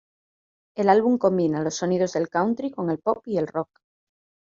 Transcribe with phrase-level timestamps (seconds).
[0.75, 3.69] El álbum combina los sonidos del country con el pop y el rock.